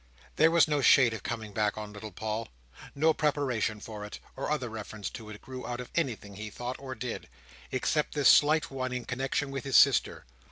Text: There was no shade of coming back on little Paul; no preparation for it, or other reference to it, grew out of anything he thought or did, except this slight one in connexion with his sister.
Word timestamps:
There 0.37 0.49
was 0.49 0.67
no 0.67 0.81
shade 0.81 1.13
of 1.13 1.21
coming 1.21 1.53
back 1.53 1.77
on 1.77 1.93
little 1.93 2.11
Paul; 2.11 2.47
no 2.95 3.13
preparation 3.13 3.79
for 3.79 4.03
it, 4.03 4.19
or 4.35 4.49
other 4.49 4.67
reference 4.67 5.11
to 5.11 5.29
it, 5.29 5.39
grew 5.43 5.67
out 5.67 5.79
of 5.79 5.91
anything 5.93 6.37
he 6.37 6.49
thought 6.49 6.77
or 6.79 6.95
did, 6.95 7.29
except 7.71 8.15
this 8.15 8.27
slight 8.27 8.71
one 8.71 8.93
in 8.93 9.05
connexion 9.05 9.51
with 9.51 9.63
his 9.63 9.77
sister. 9.77 10.25